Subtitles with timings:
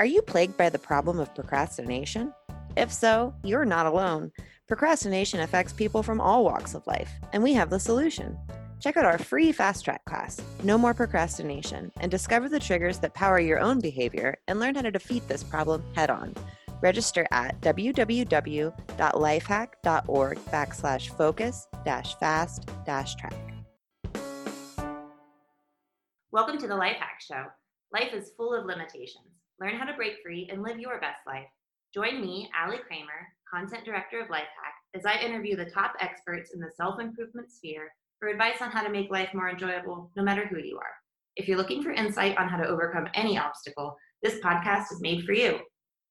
[0.00, 2.32] Are you plagued by the problem of procrastination?
[2.76, 4.30] If so, you're not alone.
[4.68, 8.38] Procrastination affects people from all walks of life, and we have the solution.
[8.78, 13.14] Check out our free fast track class, No More Procrastination, and discover the triggers that
[13.14, 16.32] power your own behavior and learn how to defeat this problem head on.
[16.80, 23.34] Register at www.lifehack.org backslash focus dash fast dash track.
[26.30, 27.46] Welcome to the Life Hack Show.
[27.92, 29.27] Life is full of limitations.
[29.60, 31.48] Learn how to break free and live your best life.
[31.92, 36.60] Join me, Allie Kramer, Content Director of Lifehack, as I interview the top experts in
[36.60, 40.46] the self improvement sphere for advice on how to make life more enjoyable no matter
[40.46, 40.94] who you are.
[41.34, 45.24] If you're looking for insight on how to overcome any obstacle, this podcast is made
[45.24, 45.58] for you.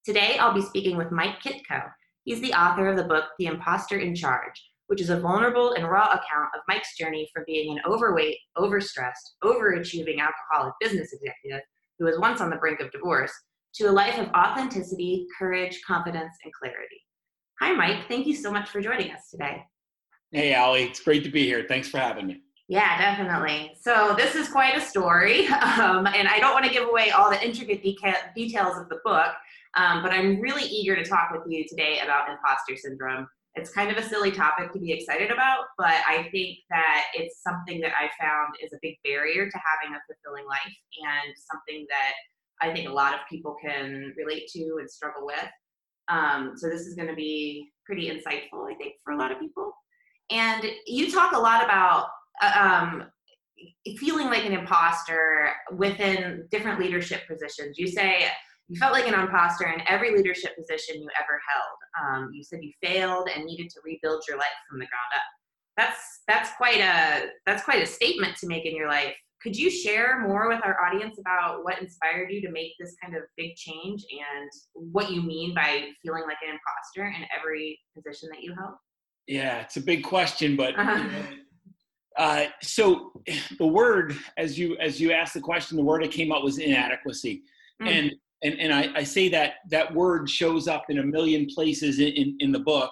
[0.04, 1.88] Today, I'll be speaking with Mike Kitko.
[2.24, 5.88] He's the author of the book, The Imposter in Charge, which is a vulnerable and
[5.88, 11.62] raw account of Mike's journey from being an overweight, overstressed, overachieving alcoholic business executive
[11.98, 13.32] who was once on the brink of divorce,
[13.74, 17.02] to a life of authenticity, courage, confidence, and clarity.
[17.60, 18.08] Hi, Mike.
[18.08, 19.62] Thank you so much for joining us today.
[20.32, 20.84] Hey, Allie.
[20.84, 21.64] It's great to be here.
[21.68, 22.42] Thanks for having me.
[22.68, 23.72] Yeah, definitely.
[23.80, 27.30] So, this is quite a story, um, and I don't want to give away all
[27.30, 29.32] the intricate deca- details of the book,
[29.76, 33.26] um, but I'm really eager to talk with you today about imposter syndrome.
[33.54, 37.42] It's kind of a silly topic to be excited about, but I think that it's
[37.42, 41.86] something that I found is a big barrier to having a fulfilling life and something
[41.88, 42.12] that
[42.60, 45.48] I think a lot of people can relate to and struggle with.
[46.08, 49.38] Um, so this is going to be pretty insightful, I think, for a lot of
[49.38, 49.72] people.
[50.30, 52.08] And you talk a lot about
[52.42, 53.04] uh, um,
[53.98, 57.78] feeling like an imposter within different leadership positions.
[57.78, 58.26] You say
[58.68, 61.78] you felt like an imposter in every leadership position you ever held.
[62.02, 65.22] Um, you said you failed and needed to rebuild your life from the ground up.
[65.76, 69.14] That's that's quite a that's quite a statement to make in your life.
[69.42, 73.16] Could you share more with our audience about what inspired you to make this kind
[73.16, 78.28] of big change and what you mean by feeling like an imposter in every position
[78.32, 78.74] that you held?
[79.28, 81.08] Yeah, it's a big question, but uh-huh.
[82.16, 83.12] uh, so
[83.58, 86.58] the word, as you as you asked the question, the word that came up was
[86.58, 87.42] inadequacy,
[87.80, 87.88] mm.
[87.88, 88.12] and
[88.42, 92.08] and and I, I, say that that word shows up in a million places in
[92.08, 92.90] in, in the book.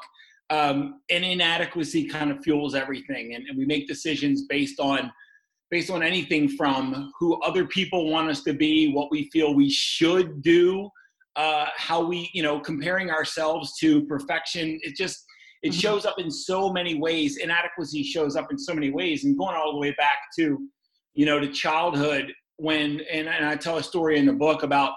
[0.48, 5.10] Um, and inadequacy kind of fuels everything, and, and we make decisions based on
[5.70, 9.70] based on anything from who other people want us to be, what we feel we
[9.70, 10.88] should do,
[11.34, 14.78] uh, how we, you know, comparing ourselves to perfection.
[14.82, 15.24] It just,
[15.62, 15.78] it mm-hmm.
[15.78, 17.38] shows up in so many ways.
[17.38, 19.24] Inadequacy shows up in so many ways.
[19.24, 20.58] And going all the way back to,
[21.14, 24.92] you know, to childhood when, and, and I tell a story in the book about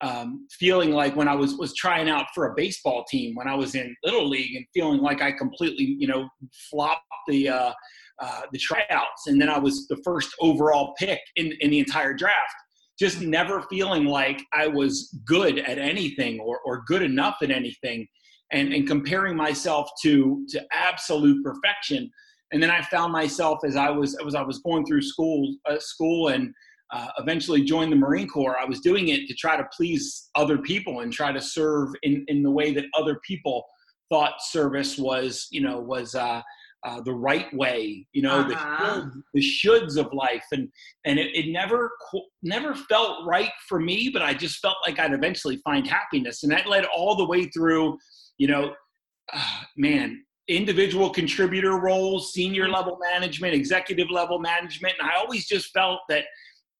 [0.00, 3.54] um, feeling like when I was was trying out for a baseball team when I
[3.54, 6.28] was in little league and feeling like I completely you know
[6.70, 7.72] flopped the uh,
[8.20, 12.14] uh, the tryouts and then I was the first overall pick in in the entire
[12.14, 12.54] draft.
[12.98, 18.06] Just never feeling like I was good at anything or or good enough at anything,
[18.52, 22.10] and and comparing myself to to absolute perfection.
[22.52, 25.78] And then I found myself as I was as I was going through school uh,
[25.80, 26.54] school and
[26.94, 30.58] uh, eventually joined the Marine Corps, I was doing it to try to please other
[30.58, 33.64] people and try to serve in, in the way that other people
[34.10, 36.40] thought service was, you know, was uh,
[36.84, 38.94] uh, the right way, you know, uh-huh.
[38.94, 40.68] the, the shoulds of life, and
[41.06, 41.90] and it, it never
[42.42, 46.52] never felt right for me, but I just felt like I'd eventually find happiness, and
[46.52, 47.98] that led all the way through,
[48.38, 48.74] you know,
[49.76, 52.74] man, individual contributor roles, senior mm-hmm.
[52.74, 56.24] level management, executive level management, and I always just felt that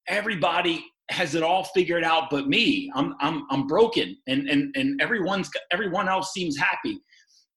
[0.06, 2.90] everybody has it all figured out but me.
[2.94, 4.16] I'm i'm i'm broken.
[4.26, 6.98] And and and everyone's everyone else seems happy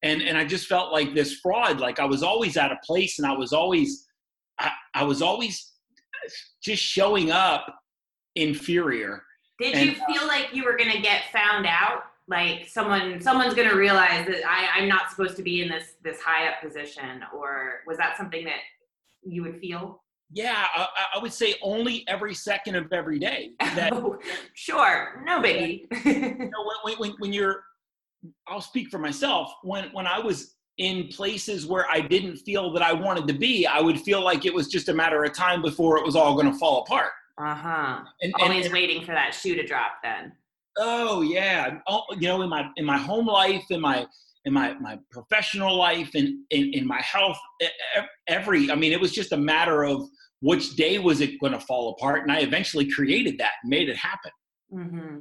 [0.02, 3.18] and and i just felt like this fraud like i was always out of place
[3.18, 4.06] and i was always
[4.58, 5.72] i, I was always
[6.62, 7.66] just showing up
[8.36, 9.22] inferior
[9.58, 13.54] did and, you feel like you were going to get found out like someone someone's
[13.54, 16.62] going to realize that I, i'm not supposed to be in this this high up
[16.62, 18.60] position or was that something that
[19.22, 20.00] you would feel
[20.30, 23.52] yeah, I, I, would say only every second of every day.
[23.60, 24.18] That, oh,
[24.54, 25.86] sure, no biggie.
[26.04, 27.64] you know, when, when, when you're,
[28.46, 29.52] I'll speak for myself.
[29.62, 33.66] When when I was in places where I didn't feel that I wanted to be,
[33.66, 36.34] I would feel like it was just a matter of time before it was all
[36.34, 37.10] going to fall apart.
[37.36, 38.00] Uh huh.
[38.22, 39.92] And, Always and, waiting for that shoe to drop.
[40.02, 40.32] Then.
[40.76, 44.06] Oh yeah, oh, you know, in my in my home life, in my
[44.48, 47.38] in my, my professional life and in, in my health
[48.28, 50.08] every i mean it was just a matter of
[50.40, 53.96] which day was it going to fall apart and i eventually created that made it
[53.96, 54.30] happen
[54.72, 55.16] mm-hmm,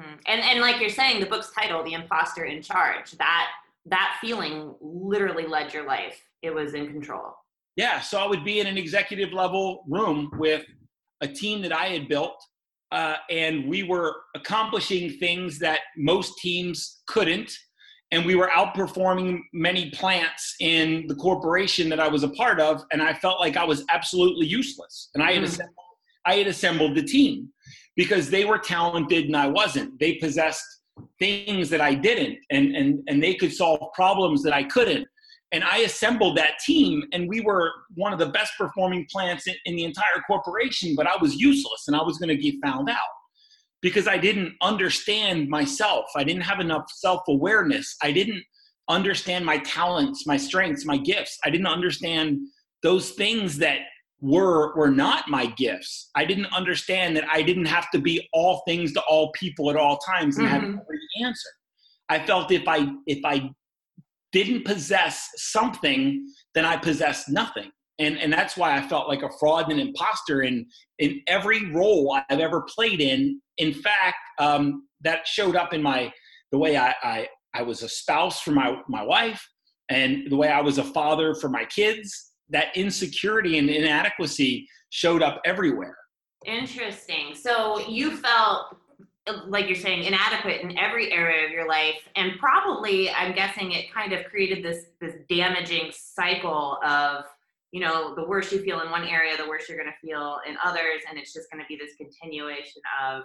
[0.00, 0.14] mm-hmm.
[0.26, 3.48] and and like you're saying the book's title the imposter in charge that
[3.86, 7.34] that feeling literally led your life it was in control
[7.76, 10.64] yeah so i would be in an executive level room with
[11.20, 12.42] a team that i had built
[12.92, 17.52] uh, and we were accomplishing things that most teams couldn't.
[18.12, 22.84] And we were outperforming many plants in the corporation that I was a part of,
[22.90, 25.10] and I felt like I was absolutely useless.
[25.14, 25.46] And I had, mm.
[25.46, 25.76] assembled,
[26.26, 27.50] I had assembled the team
[27.96, 29.98] because they were talented and I wasn't.
[29.98, 30.64] They possessed
[31.18, 35.06] things that I didn't, and and and they could solve problems that I couldn't
[35.52, 39.54] and I assembled that team, and we were one of the best performing plants in,
[39.64, 42.88] in the entire corporation, but I was useless and I was going to get found
[42.88, 42.98] out
[43.82, 46.06] because I didn't understand myself.
[46.14, 47.96] I didn't have enough self awareness.
[48.00, 48.42] I didn't
[48.88, 51.38] understand my talents, my strengths, my gifts.
[51.44, 52.38] I didn't understand
[52.84, 53.80] those things that
[54.20, 56.10] were were not my gifts.
[56.14, 59.76] I didn't understand that I didn't have to be all things to all people at
[59.76, 60.54] all times and mm-hmm.
[60.54, 61.48] have every answer.
[62.08, 63.50] I felt if I if I
[64.32, 67.70] didn't possess something, then I possessed nothing.
[67.98, 70.66] And, and that's why I felt like a fraud and an imposter in,
[70.98, 73.40] in every role I've ever played in.
[73.58, 76.12] In fact, um, that showed up in my
[76.50, 79.46] the way I, I, I was a spouse for my, my wife
[79.90, 82.29] and the way I was a father for my kids.
[82.50, 85.96] That insecurity and inadequacy showed up everywhere.
[86.44, 87.34] Interesting.
[87.34, 88.76] So you felt
[89.46, 93.92] like you're saying inadequate in every area of your life and probably i'm guessing it
[93.92, 97.24] kind of created this this damaging cycle of
[97.70, 100.38] you know the worse you feel in one area the worse you're going to feel
[100.48, 103.22] in others and it's just going to be this continuation of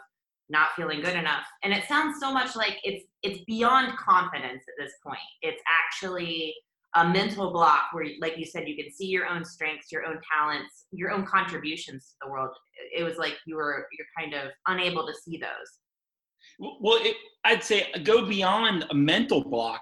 [0.50, 4.84] not feeling good enough and it sounds so much like it's it's beyond confidence at
[4.84, 6.54] this point it's actually
[6.96, 10.20] a mental block where like you said you can see your own strengths your own
[10.32, 12.50] talents your own contributions to the world
[12.96, 15.80] it was like you were you're kind of unable to see those
[16.60, 19.82] well, it, I'd say go beyond a mental block.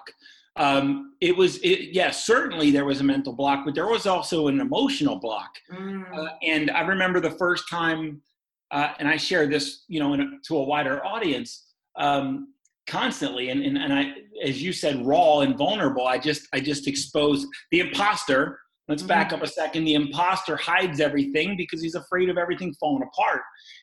[0.56, 4.06] Um, it was, it, yes, yeah, certainly there was a mental block, but there was
[4.06, 5.50] also an emotional block.
[5.72, 6.04] Mm.
[6.16, 8.22] Uh, and I remember the first time,
[8.70, 11.66] uh, and I share this, you know, a, to a wider audience
[11.96, 12.53] um,
[12.86, 13.50] constantly.
[13.50, 16.06] And, and, and I, as you said, raw and vulnerable.
[16.06, 18.58] I just, I just exposed the imposter
[18.88, 19.08] Let's mm-hmm.
[19.08, 19.84] back up a second.
[19.84, 23.40] The imposter hides everything because he's afraid of everything falling apart.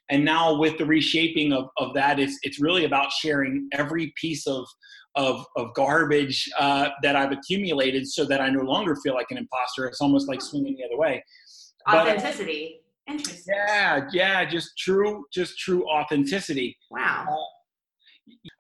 [0.10, 4.46] And now with the reshaping of, of that, it's, it's really about sharing every piece
[4.46, 4.66] of,
[5.16, 9.38] of, of garbage uh, that I've accumulated so that I no longer feel like an
[9.38, 9.86] imposter.
[9.86, 11.24] It's almost like swinging the other way.
[11.90, 12.82] Authenticity.
[13.08, 13.56] But, Interesting.
[13.58, 16.78] Yeah, yeah, just true, just true authenticity.
[16.92, 17.26] Wow.
[17.28, 17.36] Uh,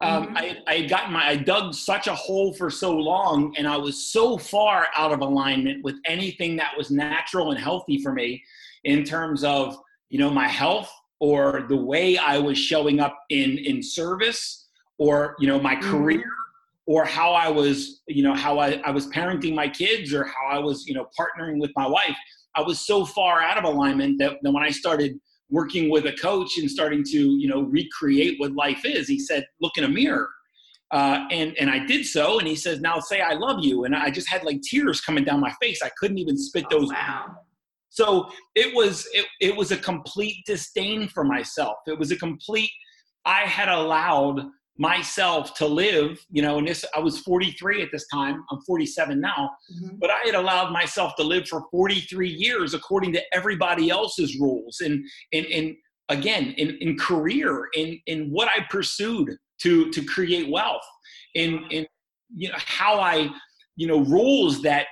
[0.01, 0.37] um, mm-hmm.
[0.37, 3.77] I, I had gotten my, I dug such a hole for so long, and I
[3.77, 8.43] was so far out of alignment with anything that was natural and healthy for me
[8.83, 9.77] in terms of,
[10.09, 15.35] you know, my health or the way I was showing up in, in service or,
[15.39, 15.91] you know, my mm-hmm.
[15.91, 16.25] career
[16.87, 20.47] or how I was, you know, how I, I was parenting my kids or how
[20.49, 22.17] I was, you know, partnering with my wife.
[22.55, 25.19] I was so far out of alignment that, that when I started–
[25.51, 29.45] working with a coach and starting to you know recreate what life is he said
[29.61, 30.29] look in a mirror
[30.91, 33.95] uh, and and I did so, and he says, "Now say I love you," and
[33.95, 35.81] I just had like tears coming down my face.
[35.81, 36.89] I couldn't even spit oh, those.
[36.89, 37.37] Wow.
[37.89, 41.77] So it was it, it was a complete disdain for myself.
[41.87, 42.69] It was a complete.
[43.25, 44.41] I had allowed
[44.77, 48.43] myself to live, you know, and this I was 43 at this time.
[48.51, 49.97] I'm 47 now, mm-hmm.
[49.99, 54.81] but I had allowed myself to live for 43 years according to everybody else's rules
[54.81, 55.03] and
[55.33, 55.75] and and
[56.09, 59.29] again in, in career in in what I pursued
[59.61, 60.81] to to create wealth
[61.35, 61.85] in in
[62.35, 63.29] you know how I
[63.75, 64.87] you know rules that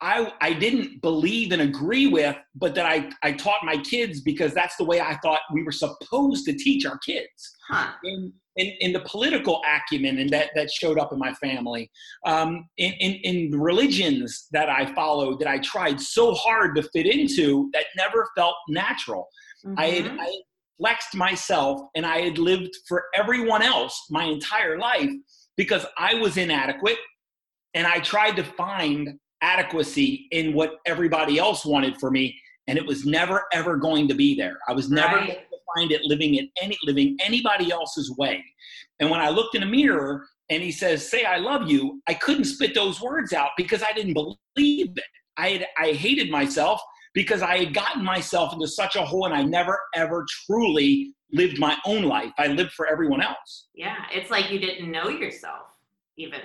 [0.00, 4.54] I, I didn't believe and agree with, but that I, I taught my kids because
[4.54, 7.56] that's the way I thought we were supposed to teach our kids.
[7.68, 7.92] Huh.
[8.04, 11.90] In, in, in, the political acumen and that, that showed up in my family,
[12.24, 17.06] um, in, in, in religions that I followed that I tried so hard to fit
[17.06, 19.28] into that never felt natural.
[19.66, 19.78] Mm-hmm.
[19.78, 20.20] I, had, mm-hmm.
[20.20, 20.40] I
[20.78, 25.10] flexed myself and I had lived for everyone else my entire life
[25.56, 26.98] because I was inadequate
[27.74, 32.36] and I tried to find adequacy in what everybody else wanted for me
[32.68, 34.58] and it was never ever going to be there.
[34.68, 35.26] I was never right.
[35.26, 38.44] going to find it living in any living anybody else's way.
[39.00, 42.14] And when i looked in a mirror and he says say i love you i
[42.14, 45.04] couldn't spit those words out because i didn't believe it.
[45.36, 46.80] I had i hated myself
[47.14, 51.58] because i had gotten myself into such a hole and i never ever truly lived
[51.58, 52.32] my own life.
[52.38, 53.68] I lived for everyone else.
[53.74, 55.62] Yeah it's like you didn't know yourself
[56.16, 56.40] even.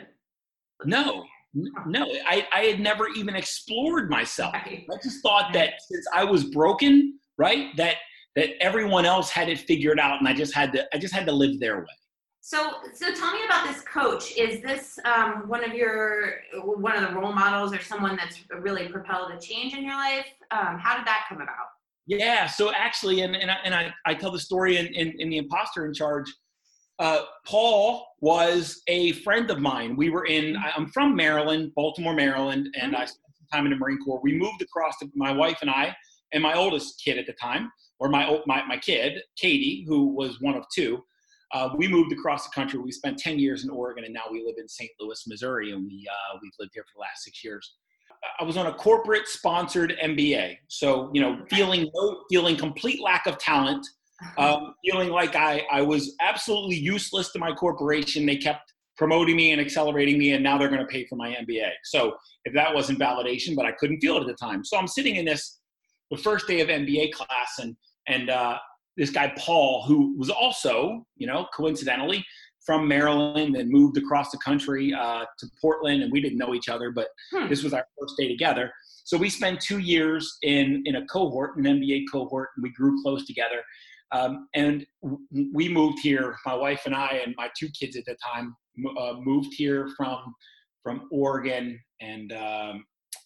[0.85, 4.53] No no I, I had never even explored myself.
[4.55, 7.97] I just thought that since i was broken right that
[8.35, 11.25] that everyone else had it figured out and i just had to i just had
[11.27, 11.85] to live their way.
[12.45, 14.37] So so tell me about this coach.
[14.37, 18.89] Is this um, one of your one of the role models or someone that's really
[18.89, 20.25] propelled a change in your life?
[20.51, 21.67] Um, how did that come about?
[22.05, 22.47] Yeah.
[22.47, 25.37] So actually, and, and, I, and I, I tell the story in, in, in The
[25.37, 26.25] Imposter in Charge.
[26.99, 29.95] Uh, Paul was a friend of mine.
[29.95, 33.01] We were in, I'm from Maryland, Baltimore, Maryland, and mm-hmm.
[33.01, 34.21] I spent some time in the Marine Corps.
[34.23, 35.95] We moved across, to, my wife and I,
[36.33, 40.39] and my oldest kid at the time, or my, my, my kid, Katie, who was
[40.41, 41.03] one of two.
[41.51, 42.79] Uh, we moved across the country.
[42.79, 44.89] We spent 10 years in Oregon, and now we live in St.
[44.99, 47.75] Louis, Missouri, and we, uh, we've lived here for the last six years.
[48.39, 50.57] I was on a corporate sponsored MBA.
[50.67, 51.91] So, you know, feeling
[52.29, 53.85] feeling complete lack of talent,
[54.37, 58.25] um, feeling like I, I was absolutely useless to my corporation.
[58.25, 61.29] They kept promoting me and accelerating me, and now they're going to pay for my
[61.29, 61.69] MBA.
[61.85, 62.15] So,
[62.45, 64.63] if that wasn't validation, but I couldn't feel it at the time.
[64.63, 65.59] So, I'm sitting in this
[66.11, 67.75] the first day of MBA class, and
[68.07, 68.57] and uh,
[68.97, 72.23] this guy Paul, who was also, you know, coincidentally
[72.65, 76.69] from Maryland and moved across the country uh, to Portland, and we didn't know each
[76.69, 77.49] other, but hmm.
[77.49, 78.71] this was our first day together.
[79.05, 83.01] So we spent two years in in a cohort, an MBA cohort, and we grew
[83.01, 83.61] close together.
[84.13, 88.05] Um, and w- we moved here, my wife and I, and my two kids at
[88.05, 88.55] the time
[88.97, 90.33] uh, moved here from
[90.81, 92.85] from Oregon and um,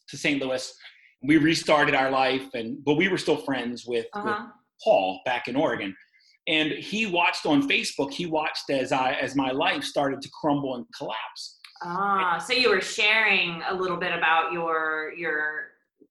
[0.10, 0.42] to St.
[0.42, 0.74] Louis.
[1.24, 4.24] We restarted our life, and but we were still friends with, uh-huh.
[4.26, 4.52] with
[4.84, 5.96] Paul back in Oregon
[6.48, 10.76] and he watched on facebook he watched as i as my life started to crumble
[10.76, 15.68] and collapse ah so you were sharing a little bit about your your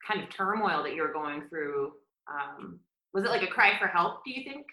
[0.06, 1.92] kind of turmoil that you were going through
[2.28, 2.78] um,
[3.16, 4.66] was it like a cry for help do you think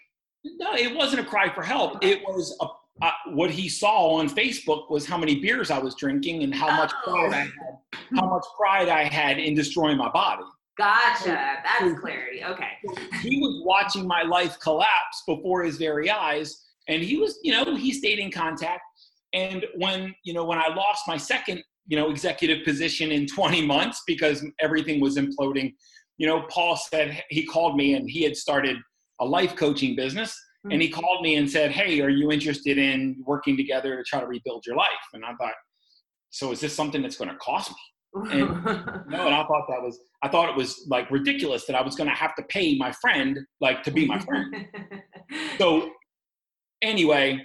[0.44, 2.66] no it wasn't a cry for help it was a
[3.02, 6.76] uh, what he saw on Facebook was how many beers I was drinking and how
[6.76, 7.10] much oh.
[7.10, 7.78] pride I had,
[8.14, 10.44] how much pride I had in destroying my body.
[10.78, 11.58] Gotcha.
[11.64, 12.42] That's clarity.
[12.44, 12.70] Okay.
[13.20, 17.74] he was watching my life collapse before his very eyes, and he was, you know,
[17.76, 18.82] he stayed in contact.
[19.32, 23.66] And when, you know, when I lost my second, you know, executive position in 20
[23.66, 25.74] months because everything was imploding,
[26.18, 28.76] you know, Paul said he called me and he had started
[29.20, 30.30] a life coaching business.
[30.30, 30.72] Mm-hmm.
[30.72, 34.20] And he called me and said, Hey, are you interested in working together to try
[34.20, 34.88] to rebuild your life?
[35.12, 35.54] And I thought,
[36.30, 37.76] so is this something that's going to cost me?
[38.32, 38.64] And
[39.08, 41.96] no, and I thought that was I thought it was like ridiculous that I was
[41.96, 44.54] going to have to pay my friend like to be my friend.
[45.58, 45.90] so
[46.80, 47.40] anyway,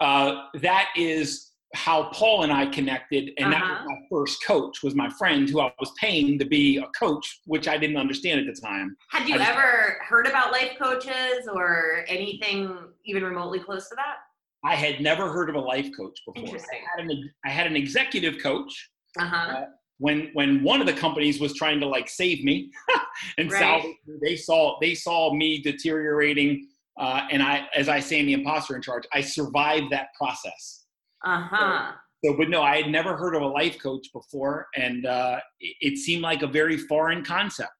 [0.00, 3.64] uh, that is how Paul and I connected, and uh-huh.
[3.64, 3.86] that was uh-huh.
[3.88, 7.68] my first coach was my friend who I was paying to be a coach, which
[7.68, 8.96] I didn't understand at the time.
[9.10, 14.16] Had you just, ever heard about life coaches or anything even remotely close to that?
[14.64, 16.56] I had never heard of a life coach before.
[16.56, 18.90] I had an, I had an executive coach.
[19.18, 19.36] Uh-huh.
[19.36, 19.64] Uh,
[19.98, 22.70] when when one of the companies was trying to like save me
[23.38, 23.58] and right.
[23.58, 26.66] salvage me, they saw they saw me deteriorating
[26.98, 30.81] uh, and I as I say in the imposter in charge, I survived that process.
[31.24, 31.92] Uh-huh.
[32.24, 35.38] So, so but no, I had never heard of a life coach before, and uh,
[35.60, 37.72] it, it, seemed like a very foreign concept.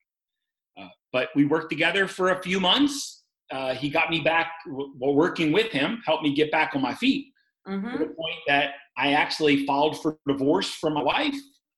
[0.81, 3.25] Uh, but we worked together for a few months.
[3.51, 6.95] Uh, he got me back, while working with him, helped me get back on my
[6.95, 7.27] feet
[7.69, 7.91] mm-hmm.
[7.93, 11.35] to the point that I actually filed for divorce from my wife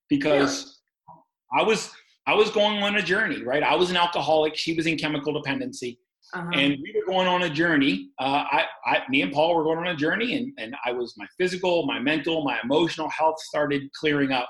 [0.09, 1.61] because yeah.
[1.61, 1.91] I was
[2.27, 3.61] I was going on a journey, right?
[3.61, 4.55] I was an alcoholic.
[4.55, 5.99] She was in chemical dependency.
[6.33, 6.49] Uh-huh.
[6.53, 8.09] And we were going on a journey.
[8.19, 11.13] Uh, I, I, me and Paul were going on a journey, and, and I was
[11.17, 14.49] my physical, my mental, my emotional health started clearing up.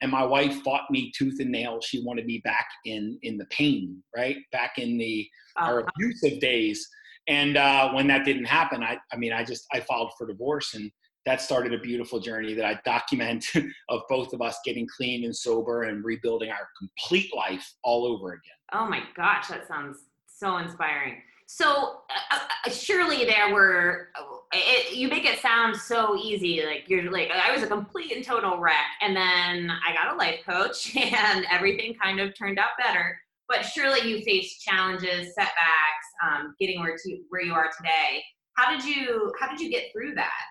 [0.00, 1.80] And my wife fought me tooth and nail.
[1.80, 4.36] She wanted me back in in the pain, right?
[4.52, 5.72] Back in the uh-huh.
[5.72, 6.88] our abusive days.
[7.26, 10.74] And uh, when that didn't happen, I, I mean, I just I filed for divorce,
[10.74, 10.90] and
[11.26, 13.44] that started a beautiful journey that I document
[13.90, 18.32] of both of us getting clean and sober and rebuilding our complete life all over
[18.32, 18.58] again.
[18.72, 19.98] Oh my gosh, that sounds
[20.38, 21.22] so inspiring.
[21.46, 24.08] So uh, uh surely there were
[24.52, 28.24] it, you make it sound so easy like you're like I was a complete and
[28.24, 32.70] total wreck and then I got a life coach and everything kind of turned out
[32.78, 33.18] better.
[33.48, 38.22] But surely you faced challenges, setbacks, um, getting where to where you are today.
[38.54, 40.42] How did you how did you get through that?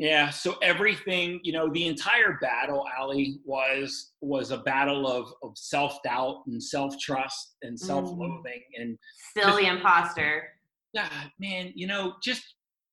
[0.00, 5.52] Yeah, so everything, you know, the entire battle, Allie, was was a battle of of
[5.58, 8.80] self doubt and self trust and self loathing mm.
[8.80, 10.48] and still the imposter.
[10.94, 12.42] Yeah, man, you know, just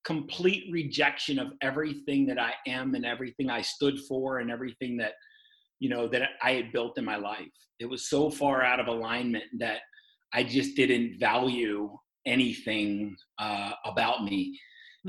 [0.03, 5.13] complete rejection of everything that I am and everything I stood for and everything that
[5.79, 7.47] you know that I had built in my life.
[7.79, 9.79] It was so far out of alignment that
[10.33, 11.89] I just didn't value
[12.25, 14.59] anything uh, about me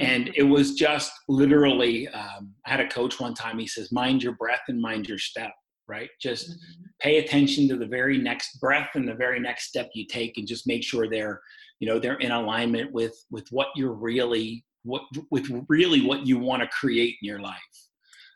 [0.01, 4.23] and it was just literally, um, I had a coach one time, he says, mind
[4.23, 5.53] your breath and mind your step,
[5.87, 6.11] right?
[6.21, 6.85] Just mm-hmm.
[7.01, 10.47] pay attention to the very next breath and the very next step you take and
[10.47, 11.41] just make sure they're,
[11.81, 16.39] you know, they're in alignment with, with what you're really, what, with really what you
[16.39, 17.57] want to create in your life.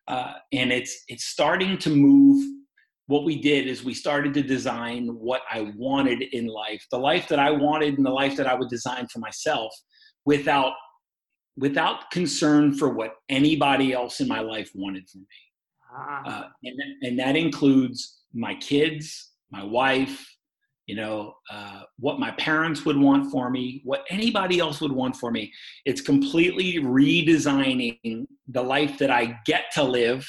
[0.08, 2.44] Uh, and it's, it's starting to move
[3.06, 7.28] what we did is we started to design what I wanted in life, the life
[7.28, 9.74] that I wanted and the life that I would design for myself
[10.24, 10.72] without
[11.56, 15.26] without concern for what anybody else in my life wanted for me.
[15.94, 16.22] Ah.
[16.24, 20.26] Uh, and, and that includes my kids, my wife,
[20.86, 25.14] you know, uh, what my parents would want for me, what anybody else would want
[25.16, 25.52] for me.
[25.84, 30.28] It's completely redesigning the life that I get to live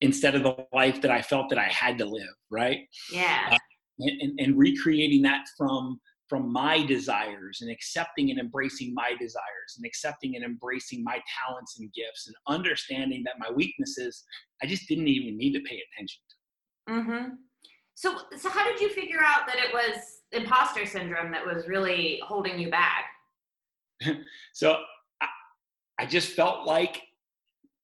[0.00, 2.80] instead of the life that I felt that I had to live, right?
[3.12, 3.50] Yeah.
[3.52, 3.58] Uh,
[3.98, 9.86] and, and, recreating that from from my desires and accepting and embracing my desires and
[9.86, 14.24] accepting and embracing my talents and gifts and understanding that my weaknesses
[14.62, 16.92] I just didn't even need to pay attention to.
[16.92, 17.34] Mm-hmm.
[17.94, 20.02] So, so how did you figure out that it was
[20.32, 23.06] imposter syndrome that was really holding you back?
[24.52, 24.78] so,
[25.20, 25.26] I,
[25.98, 27.02] I just felt like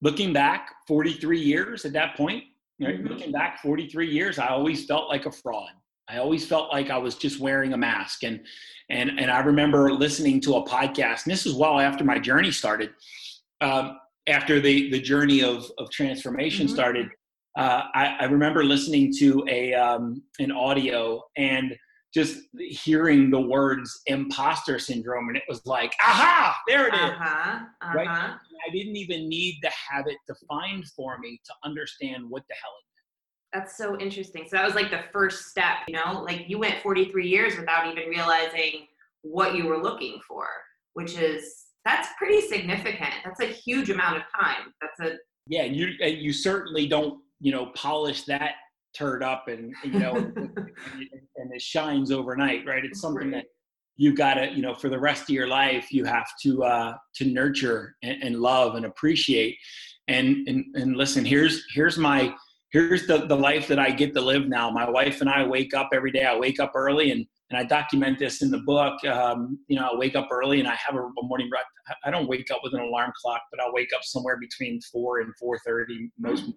[0.02, 2.44] looking back 43 years at that point,
[2.80, 2.98] right?
[2.98, 3.06] Mm-hmm.
[3.06, 5.70] Looking back 43 years, I always felt like a fraud.
[6.12, 8.22] I always felt like I was just wearing a mask.
[8.22, 8.40] And
[8.90, 12.50] and and I remember listening to a podcast, and this is well after my journey
[12.50, 12.90] started.
[13.60, 16.74] Um, after the the journey of of transformation mm-hmm.
[16.74, 17.08] started,
[17.56, 21.74] uh, I, I, remember listening to a um, an audio and
[22.12, 27.00] just hearing the words imposter syndrome, and it was like, aha, there it is.
[27.00, 27.96] Uh-huh, uh-huh.
[27.96, 28.08] Right?
[28.08, 32.72] I didn't even need to have it defined for me to understand what the hell
[32.80, 32.91] it
[33.52, 34.44] that's so interesting.
[34.48, 37.86] So that was like the first step, you know, like you went 43 years without
[37.86, 38.86] even realizing
[39.22, 40.46] what you were looking for,
[40.94, 43.12] which is that's pretty significant.
[43.24, 44.72] That's a huge amount of time.
[44.80, 45.16] That's a
[45.46, 45.64] yeah.
[45.64, 48.52] You you certainly don't you know polish that
[48.96, 50.50] turd up and you know and,
[51.52, 52.84] it shines overnight, right?
[52.84, 53.46] It's something that
[53.96, 56.94] you've got to you know for the rest of your life you have to uh,
[57.16, 59.56] to nurture and, and love and appreciate.
[60.08, 62.34] And and and listen, here's here's my
[62.72, 64.70] here's the, the life that I get to live now.
[64.70, 66.24] My wife and I wake up every day.
[66.24, 69.04] I wake up early and, and I document this in the book.
[69.04, 71.50] Um, you know, I wake up early and I have a, a morning.
[72.04, 75.20] I don't wake up with an alarm clock, but I'll wake up somewhere between four
[75.20, 76.56] and 4.30 most mornings.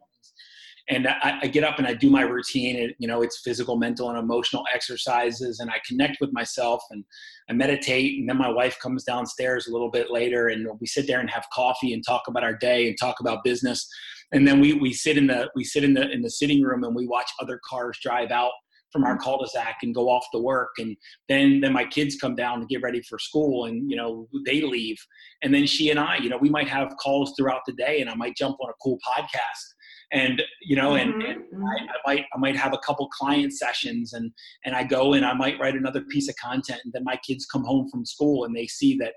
[0.87, 2.81] And I, I get up and I do my routine.
[2.81, 5.59] And, you know, it's physical, mental, and emotional exercises.
[5.59, 7.03] And I connect with myself and
[7.49, 8.19] I meditate.
[8.19, 11.29] And then my wife comes downstairs a little bit later and we sit there and
[11.29, 13.89] have coffee and talk about our day and talk about business
[14.35, 16.83] and then we we sit in the we sit in the in the sitting room
[16.83, 18.51] and we watch other cars drive out
[18.91, 20.69] from our cul-de-sac and go off to work.
[20.77, 20.95] And
[21.27, 24.61] then then my kids come down to get ready for school and you know they
[24.61, 24.97] leave.
[25.41, 28.09] And then she and i you know we might have calls throughout the day and
[28.09, 29.65] i might jump on a cool podcast.
[30.11, 31.55] And you know and, mm-hmm.
[31.55, 34.31] and I, I, might i might have a couple client sessions and
[34.63, 37.47] and i go and i might write another piece of content and then my kids
[37.47, 39.13] come home from school and they see that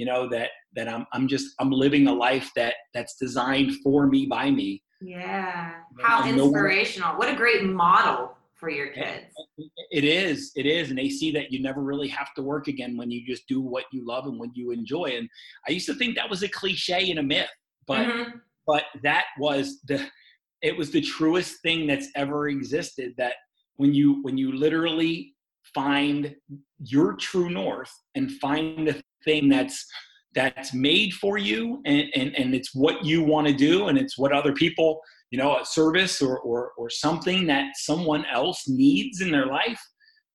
[0.00, 4.06] you know that that i'm i'm just i'm living a life that that's designed for
[4.06, 4.82] me by me.
[5.02, 5.72] Yeah.
[5.98, 7.16] How inspirational.
[7.16, 9.32] What a great model for your kids.
[9.90, 12.96] it is it is and they see that you never really have to work again
[12.96, 15.26] when you just do what you love and what you enjoy and
[15.66, 17.48] i used to think that was a cliche and a myth
[17.86, 18.30] but mm-hmm.
[18.66, 19.98] but that was the
[20.60, 23.32] it was the truest thing that's ever existed that
[23.76, 25.34] when you when you literally
[25.74, 26.34] find
[26.84, 29.86] your true north and find the thing that's
[30.32, 34.16] that's made for you and, and, and it's what you want to do and it's
[34.16, 39.20] what other people you know a service or, or or something that someone else needs
[39.20, 39.80] in their life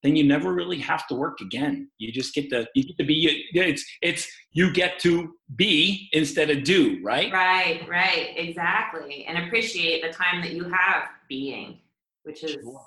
[0.04, 1.90] then you never really have to work again.
[1.98, 6.52] You just get to you get to be it's it's you get to be instead
[6.52, 7.34] of do right?
[7.34, 9.26] Right right exactly.
[9.26, 11.80] And appreciate the time that you have being
[12.26, 12.82] which is sure.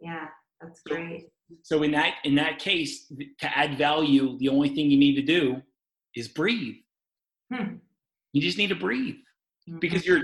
[0.00, 0.28] yeah
[0.60, 1.28] that's great
[1.62, 3.06] so in that in that case,
[3.40, 5.62] to add value, the only thing you need to do
[6.14, 6.76] is breathe.
[7.52, 7.76] Hmm.
[8.32, 9.16] You just need to breathe
[9.68, 9.78] mm-hmm.
[9.78, 10.22] because your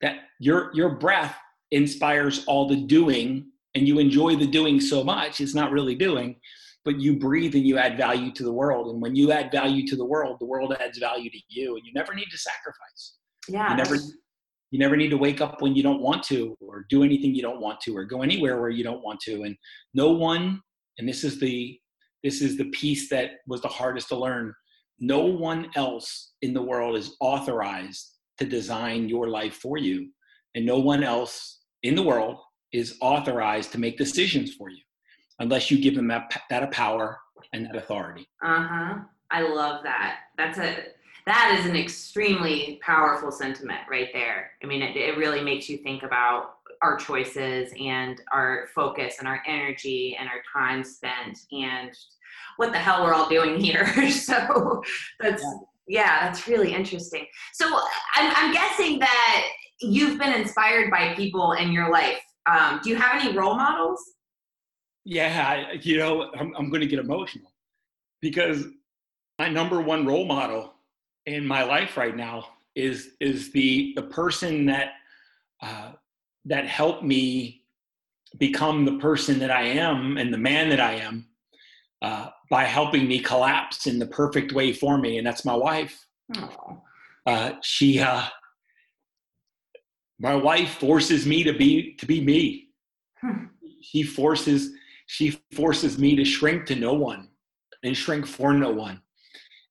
[0.00, 1.36] that your your breath
[1.70, 5.40] inspires all the doing, and you enjoy the doing so much.
[5.40, 6.36] It's not really doing,
[6.84, 8.88] but you breathe and you add value to the world.
[8.88, 11.84] And when you add value to the world, the world adds value to you, and
[11.84, 13.14] you never need to sacrifice.
[13.48, 13.70] Yeah.
[13.70, 13.96] You never
[14.72, 17.42] you never need to wake up when you don't want to or do anything you
[17.42, 19.44] don't want to or go anywhere where you don't want to.
[19.44, 19.56] And
[19.94, 20.60] no one
[20.98, 21.78] and this is the
[22.24, 24.52] this is the piece that was the hardest to learn
[24.98, 30.08] no one else in the world is authorized to design your life for you.
[30.54, 32.38] And no one else in the world
[32.72, 34.82] is authorized to make decisions for you
[35.40, 37.18] unless you give them that, that power
[37.52, 38.28] and that authority.
[38.44, 39.00] Uh-huh.
[39.32, 40.20] I love that.
[40.38, 40.76] That's a
[41.26, 44.52] that is an extremely powerful sentiment right there.
[44.62, 49.28] I mean, it, it really makes you think about our choices and our focus and
[49.28, 51.92] our energy and our time spent and
[52.56, 53.86] what the hell we're all doing here.
[54.10, 54.82] so
[55.20, 55.42] that's,
[55.86, 56.00] yeah.
[56.00, 56.20] yeah.
[56.26, 57.26] that's really interesting.
[57.52, 57.66] So
[58.16, 59.48] I'm, I'm guessing that
[59.80, 64.00] you've been inspired by people in your life Um, do you have any role models?
[65.04, 67.52] Yeah, you know, I'm, I'm going to get emotional
[68.20, 68.66] because
[69.38, 70.74] my number one role model
[71.26, 74.92] in my life right now is is the the person that
[75.62, 75.92] uh,
[76.44, 77.62] that helped me
[78.38, 81.26] become the person that I am and the man that I am
[82.00, 86.06] uh, by helping me collapse in the perfect way for me, and that's my wife.
[87.26, 88.24] Uh, she, uh,
[90.18, 92.68] my wife, forces me to be to be me.
[93.20, 93.46] Hmm.
[93.80, 94.72] She forces
[95.06, 97.28] she forces me to shrink to no one
[97.82, 99.00] and shrink for no one.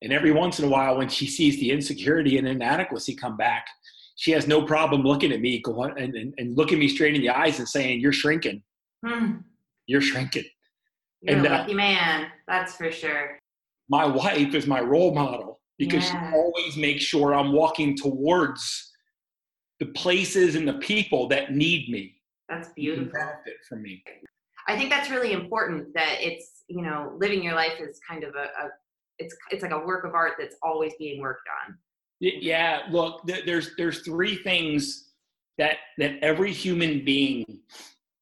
[0.01, 3.67] And every once in a while, when she sees the insecurity and inadequacy come back,
[4.15, 7.21] she has no problem looking at me going and, and, and looking me straight in
[7.21, 8.61] the eyes and saying, You're shrinking.
[9.05, 9.37] Hmm.
[9.87, 10.45] You're shrinking.
[11.21, 13.37] You're and, a uh, lucky uh, man, that's for sure.
[13.89, 16.31] My wife is my role model because yeah.
[16.31, 18.91] she always makes sure I'm walking towards
[19.79, 22.15] the places and the people that need me.
[22.47, 23.11] That's beautiful.
[23.11, 24.03] Benefit from me.
[24.67, 28.35] I think that's really important that it's, you know, living your life is kind of
[28.35, 28.69] a, a
[29.21, 31.77] it's it's like a work of art that's always being worked on.
[32.19, 35.10] Yeah, look, there's there's three things
[35.57, 37.60] that that every human being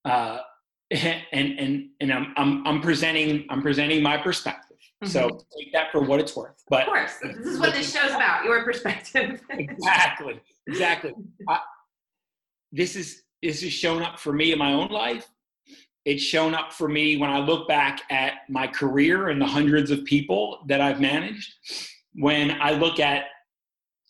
[0.05, 0.39] uh,
[0.91, 4.77] and and and I'm I'm I'm presenting I'm presenting my perspective.
[5.03, 5.11] Mm-hmm.
[5.11, 6.61] So take that for what it's worth.
[6.69, 8.43] But of course, this is what this show's about.
[8.43, 9.41] Your perspective.
[9.49, 11.13] exactly, exactly.
[11.49, 11.59] I,
[12.71, 15.29] this is this is shown up for me in my own life.
[16.09, 19.91] It's shown up for me when I look back at my career and the hundreds
[19.91, 21.53] of people that I've managed.
[22.15, 23.25] When I look at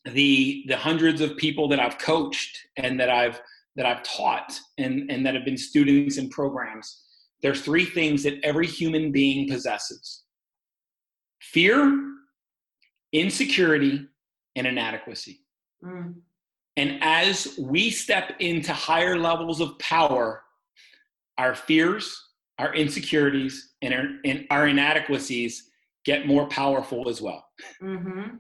[0.06, 3.42] the the hundreds of people that I've coached and that I've
[3.76, 7.02] that I've taught and, and that have been students in programs,
[7.42, 10.24] there's three things that every human being possesses
[11.42, 12.02] fear,
[13.12, 14.08] insecurity,
[14.56, 15.42] and inadequacy.
[15.84, 16.14] Mm.
[16.78, 20.44] And as we step into higher levels of power,
[21.40, 22.22] our fears,
[22.60, 25.64] our insecurities, and our, and our inadequacies
[26.06, 27.46] get more powerful as well.
[27.82, 28.36] Mm-hmm.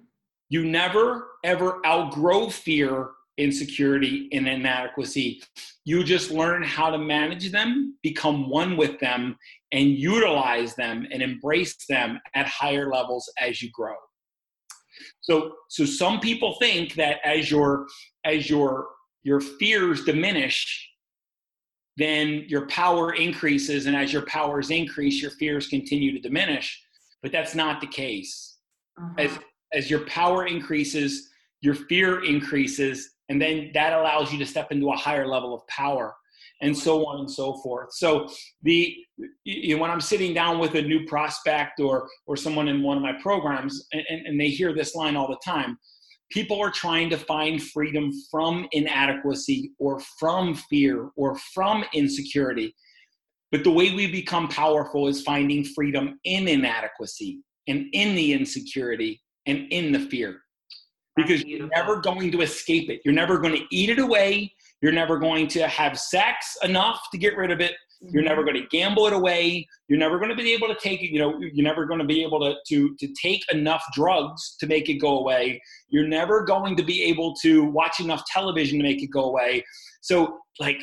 [0.49, 5.41] You never, ever outgrow fear, insecurity, and inadequacy.
[5.85, 9.37] You just learn how to manage them, become one with them,
[9.71, 13.95] and utilize them and embrace them at higher levels as you grow.
[15.21, 17.87] So, so some people think that as your
[18.25, 18.87] as your
[19.23, 20.88] your fears diminish,
[21.99, 26.81] then your power increases, and as your powers increase, your fears continue to diminish.
[27.21, 28.57] But that's not the case.
[28.97, 29.13] Uh-huh.
[29.17, 29.39] As
[29.73, 31.29] as your power increases,
[31.61, 35.67] your fear increases, and then that allows you to step into a higher level of
[35.67, 36.15] power
[36.61, 37.93] and so on and so forth.
[37.93, 38.27] So
[38.63, 38.95] the
[39.43, 42.97] you know, when I'm sitting down with a new prospect or or someone in one
[42.97, 45.77] of my programs and, and they hear this line all the time,
[46.31, 52.75] people are trying to find freedom from inadequacy or from fear or from insecurity.
[53.51, 59.21] But the way we become powerful is finding freedom in inadequacy and in the insecurity
[59.47, 60.41] and in the fear.
[61.15, 63.01] Because you're never going to escape it.
[63.03, 64.53] You're never going to eat it away.
[64.81, 67.73] You're never going to have sex enough to get rid of it.
[68.01, 68.51] You're never mm-hmm.
[68.51, 69.67] going to gamble it away.
[69.89, 71.11] You're never going to be able to take it.
[71.11, 74.67] You know, you're never going to be able to, to, to take enough drugs to
[74.67, 75.61] make it go away.
[75.89, 79.65] You're never going to be able to watch enough television to make it go away.
[80.01, 80.81] So, like,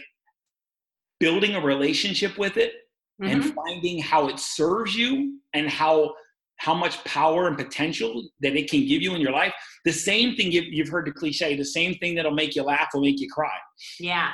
[1.18, 2.74] building a relationship with it
[3.22, 3.32] mm-hmm.
[3.32, 6.14] and finding how it serves you and how
[6.58, 9.52] how much power and potential that it can give you in your life.
[9.84, 12.88] The same thing you've, you've heard the cliche, the same thing that'll make you laugh
[12.94, 13.52] will make you cry.
[14.00, 14.30] Yeah.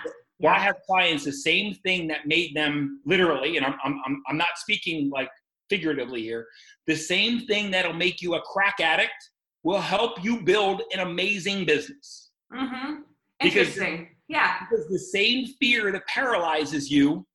[0.49, 4.49] I have clients, the same thing that made them literally, and I'm, I'm, I'm not
[4.57, 5.29] speaking like
[5.69, 6.47] figuratively here,
[6.87, 9.31] the same thing that'll make you a crack addict
[9.63, 12.31] will help you build an amazing business.
[12.53, 13.03] Mm-hmm.
[13.41, 13.99] Interesting.
[13.99, 14.57] Because, yeah.
[14.69, 17.27] Because the same fear that paralyzes you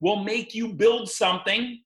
[0.00, 1.80] will make you build something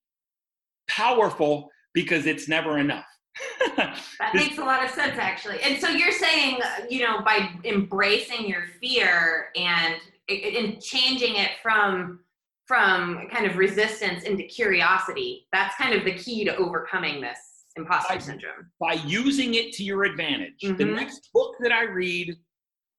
[0.89, 3.07] powerful because it's never enough.
[3.77, 3.99] that
[4.35, 5.61] makes a lot of sense actually.
[5.63, 9.97] And so you're saying, you know, by embracing your fear and
[10.29, 12.21] in changing it from
[12.67, 17.39] from kind of resistance into curiosity, that's kind of the key to overcoming this
[17.77, 18.71] imposter by, syndrome.
[18.81, 20.61] By using it to your advantage.
[20.63, 20.77] Mm-hmm.
[20.77, 22.35] The next book that I read,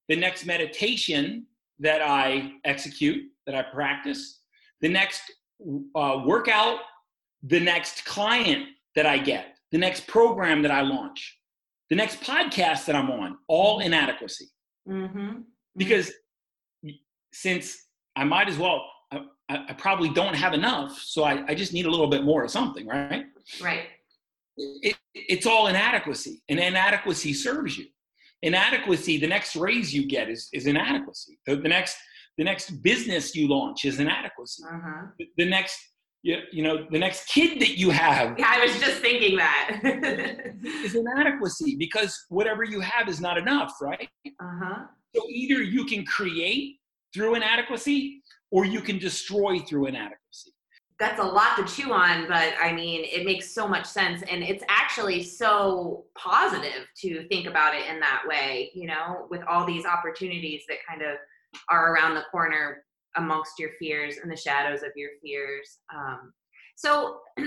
[0.08, 1.46] the next meditation
[1.80, 4.40] that I execute, that I practice,
[4.80, 5.22] the next
[5.96, 6.78] uh, workout,
[7.42, 11.38] the next client that I get, the next program that I launch,
[11.90, 14.46] the next podcast that I'm on, all inadequacy.
[14.88, 15.40] Mm-hmm.
[15.76, 16.12] Because
[17.40, 17.76] since
[18.16, 21.86] I might as well, I, I, probably don't have enough, so I, I just need
[21.86, 23.26] a little bit more of something, right?
[23.62, 23.84] Right.
[24.56, 27.86] It, it's all inadequacy, and inadequacy serves you.
[28.42, 31.38] Inadequacy, the next raise you get is, is inadequacy.
[31.46, 31.96] The, the next
[32.38, 34.62] the next business you launch is inadequacy.
[34.64, 35.06] Uh-huh.
[35.18, 35.78] The, the next
[36.22, 39.80] you, you know the next kid that you have yeah i was just thinking that
[40.84, 44.86] is inadequacy because whatever you have is not enough right uh-huh.
[45.14, 46.80] so either you can create
[47.16, 50.52] through inadequacy or you can destroy through inadequacy
[51.00, 54.42] that's a lot to chew on but i mean it makes so much sense and
[54.42, 59.66] it's actually so positive to think about it in that way you know with all
[59.66, 61.16] these opportunities that kind of
[61.70, 62.84] are around the corner
[63.16, 66.32] amongst your fears and the shadows of your fears um,
[66.78, 67.20] so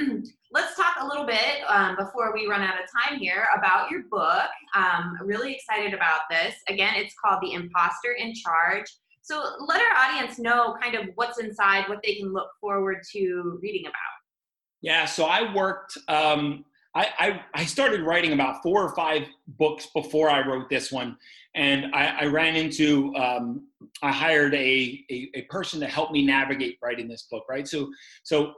[0.51, 4.01] let's talk a little bit um, before we run out of time here about your
[4.09, 4.49] book.
[4.75, 6.55] Um, really excited about this.
[6.67, 8.87] Again, it's called The Imposter in Charge
[9.29, 13.59] so let our audience know kind of what's inside, what they can look forward to
[13.61, 13.93] reading about.
[14.81, 16.65] Yeah, so I worked, um,
[16.95, 21.15] I, I, I, started writing about four or five books before I wrote this one.
[21.53, 23.67] And I, I ran into, um,
[24.01, 27.67] I hired a, a, a person to help me navigate writing this book, right?
[27.67, 27.91] So,
[28.23, 28.53] so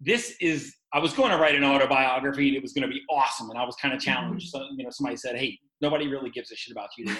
[0.00, 3.02] this is, I was going to write an autobiography and it was going to be
[3.10, 3.50] awesome.
[3.50, 4.52] And I was kind of challenged.
[4.54, 4.64] Mm-hmm.
[4.64, 7.06] So, you know, somebody said, Hey, nobody really gives a shit about you.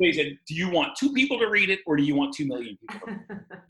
[0.00, 2.46] they said, do you want two people to read it or do you want two
[2.46, 3.08] million people?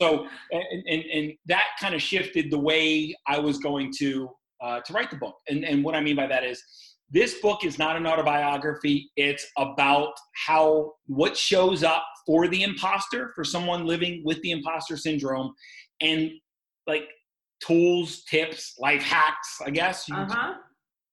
[0.01, 4.29] so, and, and, and that kind of shifted the way I was going to,
[4.61, 5.35] uh, to write the book.
[5.49, 6.63] And, and what I mean by that is
[7.11, 9.11] this book is not an autobiography.
[9.15, 10.13] It's about
[10.47, 15.53] how, what shows up for the imposter, for someone living with the imposter syndrome
[16.01, 16.31] and
[16.87, 17.07] like
[17.61, 20.09] tools, tips, life hacks, I guess.
[20.11, 20.55] Uh-huh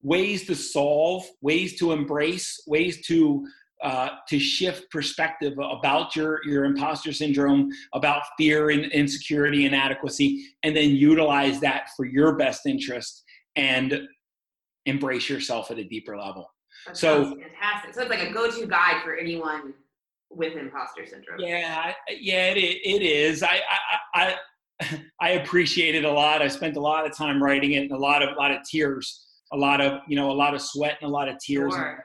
[0.03, 3.47] ways to solve, ways to embrace, ways to
[3.83, 10.77] uh, to shift perspective about your your imposter syndrome, about fear and insecurity, inadequacy, and
[10.77, 13.25] then utilize that for your best interest
[13.57, 14.03] and
[14.87, 16.49] embrace yourself at a deeper level.
[16.87, 17.95] That so fantastic.
[17.95, 19.75] So it's like a go-to guide for anyone
[20.31, 21.41] with imposter syndrome.
[21.41, 23.43] Yeah, yeah, it, it is.
[23.43, 23.61] I,
[24.15, 24.37] I I
[25.21, 26.43] I appreciate it a lot.
[26.43, 28.59] I spent a lot of time writing it and a lot of a lot of
[28.69, 31.73] tears a lot of you know a lot of sweat and a lot of tears
[31.73, 32.05] sure.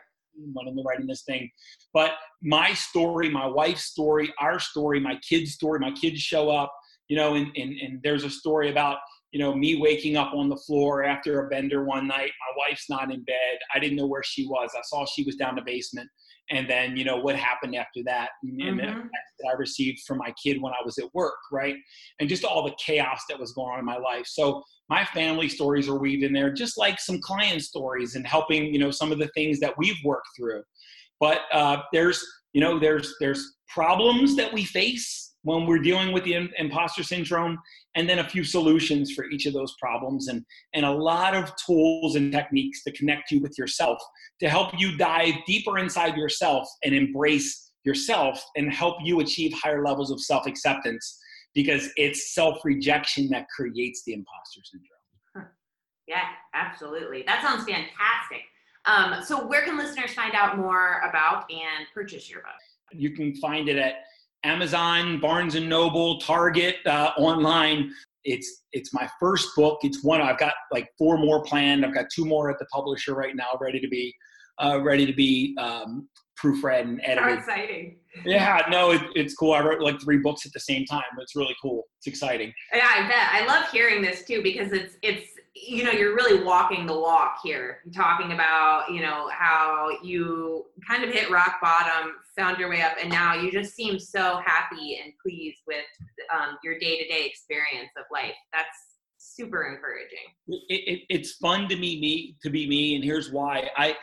[0.54, 1.50] when I'm writing this thing.
[1.94, 2.12] But
[2.44, 6.72] my story, my wife's story, our story, my kids' story, my kids show up,
[7.08, 8.98] you know, and, and, and there's a story about
[9.32, 12.32] you know me waking up on the floor after a bender one night.
[12.40, 13.58] My wife's not in bed.
[13.74, 14.72] I didn't know where she was.
[14.78, 16.10] I saw she was down the basement
[16.50, 19.08] and then you know what happened after that and, mm-hmm.
[19.08, 21.76] that i received from my kid when i was at work right?
[22.20, 24.26] And just all the chaos that was going on in my life.
[24.28, 28.74] So my family stories are weaved in there just like some client stories and helping
[28.74, 30.64] you know some of the things that we've worked through.
[31.20, 36.24] But uh, there's you know there's there's problems that we face when we're dealing with
[36.24, 37.58] the imposter syndrome
[37.98, 41.52] and then a few solutions for each of those problems and and a lot of
[41.66, 44.00] tools and techniques to connect you with yourself
[44.40, 49.84] to help you dive deeper inside yourself and embrace yourself and help you achieve higher
[49.84, 51.20] levels of self-acceptance
[51.54, 55.52] because it's self-rejection that creates the imposter syndrome.
[56.08, 57.24] Yeah absolutely.
[57.26, 58.44] That sounds fantastic.
[58.86, 62.52] Um, so where can listeners find out more about and purchase your book?
[62.92, 63.96] You can find it at
[64.44, 67.92] Amazon, Barnes and Noble, Target, uh, online.
[68.24, 69.80] It's it's my first book.
[69.84, 71.86] It's one I've got like four more planned.
[71.86, 74.14] I've got two more at the publisher right now, ready to be
[74.62, 76.10] uh, ready to be um,
[76.42, 77.24] proofread and edited.
[77.24, 77.98] How exciting!
[78.26, 79.54] Yeah, no, it, it's cool.
[79.54, 81.04] I wrote like three books at the same time.
[81.20, 81.84] It's really cool.
[82.00, 82.54] It's exciting.
[82.74, 83.30] Yeah, I bet.
[83.32, 87.40] I love hearing this too because it's it's you know you're really walking the walk
[87.44, 87.80] here.
[87.94, 92.94] Talking about you know how you kind of hit rock bottom found your way up
[93.02, 95.86] and now you just seem so happy and pleased with
[96.32, 98.36] um, your day-to-day experience of life.
[98.54, 98.78] That's
[99.18, 100.18] super encouraging.
[100.48, 103.70] It, it, it's fun to be me to be me and here's why.
[103.76, 103.96] I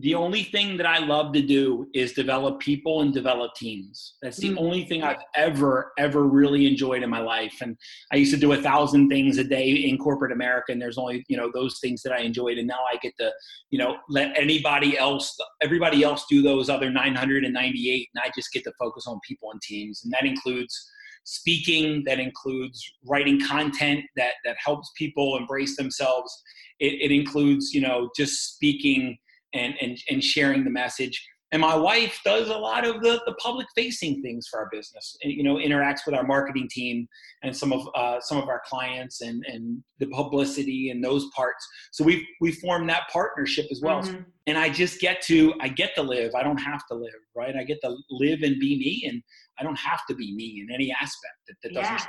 [0.00, 4.14] the only thing that I love to do is develop people and develop teams.
[4.22, 4.58] That's the mm-hmm.
[4.58, 7.58] only thing I've ever, ever really enjoyed in my life.
[7.60, 7.76] And
[8.12, 11.24] I used to do a thousand things a day in corporate America, and there's only,
[11.28, 12.58] you know, those things that I enjoyed.
[12.58, 13.32] And now I get to,
[13.70, 18.64] you know, let anybody else, everybody else do those other 998, and I just get
[18.64, 20.02] to focus on people and teams.
[20.04, 20.90] And that includes
[21.24, 26.42] speaking, that includes writing content that, that helps people embrace themselves.
[26.80, 29.18] It, it includes, you know, just speaking
[29.54, 31.20] and, and, and sharing the message.
[31.52, 35.14] And my wife does a lot of the, the public facing things for our business,
[35.22, 37.06] you know, interacts with our marketing team
[37.42, 41.68] and some of, uh, some of our clients and, and the publicity and those parts.
[41.92, 44.02] So we we formed that partnership as well.
[44.02, 44.22] Mm-hmm.
[44.46, 46.34] And I just get to, I get to live.
[46.34, 47.54] I don't have to live, right?
[47.54, 49.22] I get to live and be me and
[49.60, 51.98] I don't have to be me in any aspect that, that doesn't.
[51.98, 52.06] Yeah.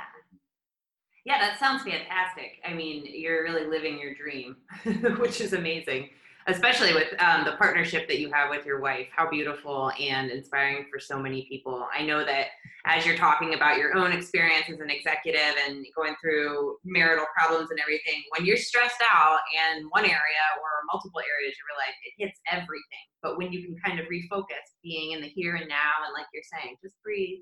[1.26, 2.60] Yeah, that sounds fantastic.
[2.68, 4.56] I mean, you're really living your dream,
[5.18, 6.10] which is amazing.
[6.46, 9.08] Especially with um, the partnership that you have with your wife.
[9.14, 11.86] How beautiful and inspiring for so many people.
[11.96, 12.48] I know that
[12.86, 17.70] as you're talking about your own experience as an executive and going through marital problems
[17.70, 21.96] and everything, when you're stressed out in one area or multiple areas of your life,
[22.04, 23.06] it hits everything.
[23.22, 26.26] But when you can kind of refocus, being in the here and now, and like
[26.34, 27.40] you're saying, just breathe,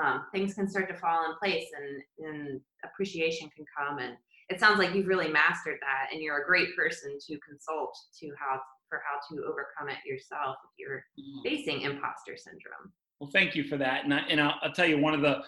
[0.00, 3.98] um, things can start to fall in place and, and appreciation can come.
[3.98, 4.16] And
[4.48, 8.30] it sounds like you've really mastered that and you're a great person to consult to
[8.38, 11.42] how for how to overcome it yourself if you're mm-hmm.
[11.42, 12.92] facing imposter syndrome.
[13.18, 14.04] Well, thank you for that.
[14.04, 15.42] And, I, and I'll, I'll tell you one of the,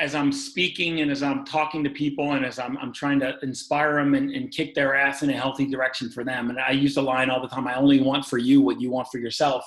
[0.00, 3.36] as I'm speaking and as I'm talking to people and as I'm, I'm trying to
[3.42, 6.50] inspire them and, and kick their ass in a healthy direction for them.
[6.50, 8.90] And I use the line all the time, I only want for you what you
[8.90, 9.64] want for yourself.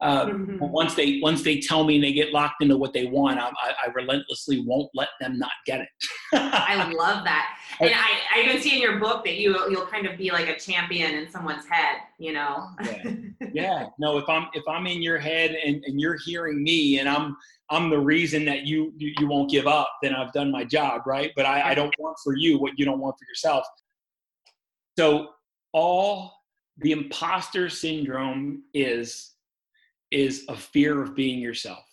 [0.00, 0.58] Uh, mm-hmm.
[0.60, 3.50] once they once they tell me and they get locked into what they want, I,
[3.84, 5.88] I relentlessly won't let them not get it.
[6.32, 10.06] I love that, and I, I even see in your book that you you'll kind
[10.06, 12.70] of be like a champion in someone's head, you know.
[12.82, 13.12] yeah.
[13.52, 17.08] yeah, no, if I'm if I'm in your head and, and you're hearing me and
[17.08, 17.36] I'm
[17.70, 21.02] I'm the reason that you, you you won't give up, then I've done my job,
[21.06, 21.32] right?
[21.36, 23.64] But I, I don't want for you what you don't want for yourself.
[24.98, 25.28] So
[25.72, 26.34] all
[26.78, 29.34] the imposter syndrome is
[30.10, 31.84] is a fear of being yourself.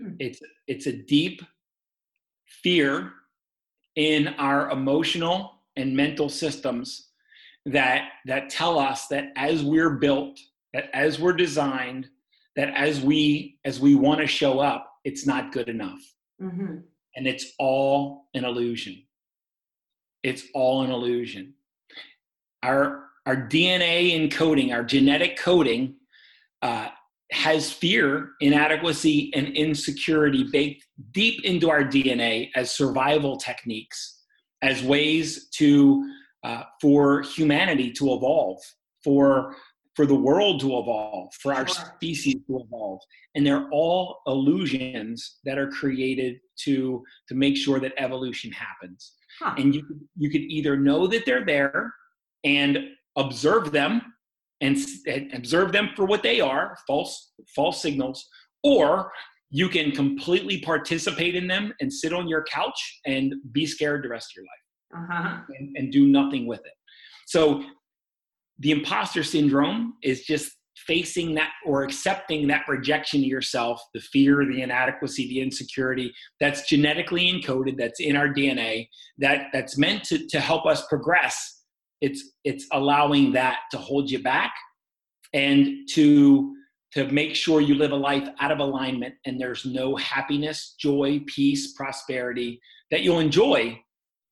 [0.00, 0.14] Hmm.
[0.18, 1.42] It's it's a deep
[2.62, 3.12] fear
[4.00, 7.08] in our emotional and mental systems
[7.66, 10.40] that that tell us that as we're built,
[10.72, 12.08] that as we're designed,
[12.56, 16.00] that as we as we want to show up, it's not good enough.
[16.40, 16.76] Mm-hmm.
[17.14, 19.02] And it's all an illusion.
[20.22, 21.52] It's all an illusion.
[22.62, 25.96] Our our DNA encoding, our genetic coding,
[26.62, 26.88] uh,
[27.32, 34.22] has fear, inadequacy, and insecurity baked deep into our DNA as survival techniques,
[34.62, 36.04] as ways to
[36.42, 38.58] uh, for humanity to evolve,
[39.04, 39.54] for
[39.94, 43.00] for the world to evolve, for our species to evolve,
[43.34, 49.12] and they're all illusions that are created to to make sure that evolution happens.
[49.38, 49.54] Huh.
[49.56, 51.94] And you you could either know that they're there
[52.44, 52.78] and
[53.16, 54.02] observe them
[54.60, 58.28] and, and observe them for what they are false false signals
[58.62, 59.10] or
[59.50, 64.08] you can completely participate in them and sit on your couch and be scared the
[64.08, 65.40] rest of your life uh-huh.
[65.58, 66.74] and, and do nothing with it
[67.26, 67.62] so
[68.58, 70.52] the imposter syndrome is just
[70.86, 76.68] facing that or accepting that rejection of yourself the fear the inadequacy the insecurity that's
[76.68, 81.59] genetically encoded that's in our dna that that's meant to, to help us progress
[82.00, 84.54] it's it's allowing that to hold you back
[85.34, 86.54] and to
[86.92, 91.20] to make sure you live a life out of alignment and there's no happiness joy
[91.26, 92.60] peace prosperity
[92.90, 93.78] that you'll enjoy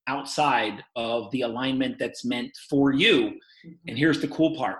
[0.07, 3.33] outside of the alignment that's meant for you.
[3.65, 3.89] Mm-hmm.
[3.89, 4.79] and here's the cool part.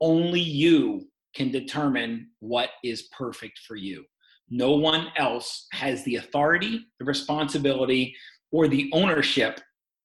[0.00, 4.04] Only you can determine what is perfect for you.
[4.50, 8.14] No one else has the authority the responsibility
[8.52, 9.60] or the ownership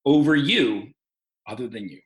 [0.05, 0.87] over you
[1.47, 1.99] other than you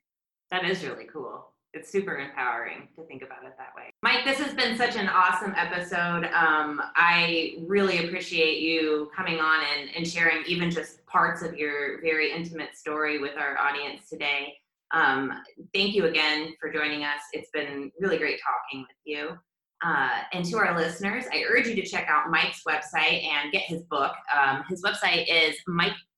[0.51, 1.51] that is really cool.
[1.73, 3.91] It's super empowering to think about it that way.
[4.01, 6.25] Mike, this has been such an awesome episode.
[6.33, 12.01] Um, I really appreciate you coming on and, and sharing even just parts of your
[12.01, 14.53] very intimate story with our audience today.
[14.93, 15.33] Um,
[15.73, 17.19] thank you again for joining us.
[17.33, 19.37] It's been really great talking with you.
[19.85, 23.63] Uh, and to our listeners, I urge you to check out Mike's website and get
[23.63, 24.13] his book.
[24.35, 25.57] Um, his website is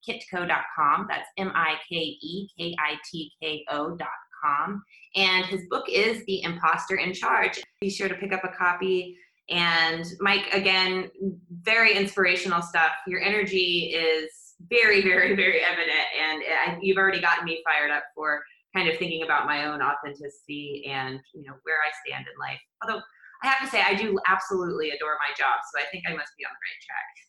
[0.06, 1.06] mikekitko.com.
[1.08, 4.82] That's M I K E K I T K O.com.
[5.16, 7.60] And his book is The Imposter in Charge.
[7.80, 9.16] Be sure to pick up a copy.
[9.50, 11.10] And Mike, again,
[11.62, 12.92] very inspirational stuff.
[13.06, 16.06] Your energy is very, very, very evident.
[16.20, 18.42] And I, you've already gotten me fired up for
[18.74, 22.60] kind of thinking about my own authenticity and you know where I stand in life.
[22.82, 23.00] Although
[23.42, 26.32] I have to say, I do absolutely adore my job, so I think I must
[26.36, 27.27] be on the right track.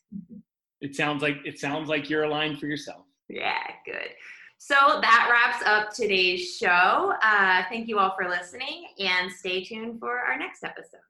[0.80, 3.04] It sounds like it sounds like you're aligned for yourself.
[3.28, 4.10] Yeah, good.
[4.58, 7.14] So that wraps up today's show.
[7.22, 11.00] Uh, thank you all for listening, and stay tuned for our next episode.